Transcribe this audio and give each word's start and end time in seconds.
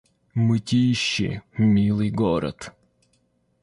Мытищи— 0.43 1.41
милый 1.73 2.09
город 2.09 2.71